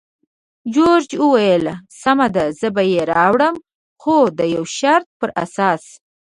[0.73, 1.65] جورج وویل:
[2.01, 3.55] سمه ده، زه به یې راوړم،
[4.01, 5.83] خو د یو شرط پر اساس.